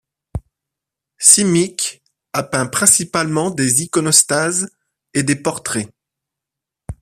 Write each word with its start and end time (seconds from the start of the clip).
Simić 1.19 2.01
a 2.33 2.41
peint 2.41 2.65
principalement 2.65 3.51
des 3.51 3.83
iconostases 3.83 4.71
et 5.13 5.21
des 5.21 5.35
portraits. 5.35 5.93